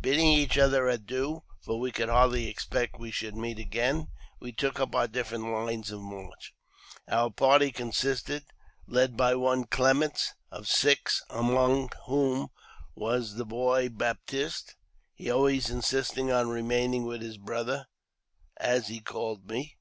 [0.00, 4.08] Bidding each other adieu, for we could hardly expect we should meet again,
[4.40, 6.54] we took up our different lines of march.
[7.06, 8.46] Our party consisted,
[8.86, 12.48] led by one Clements, of six, among whom
[12.94, 14.74] was the boy Baptiste,
[15.12, 17.86] he always insisting on remaining with his brother
[18.56, 19.76] (as he called me).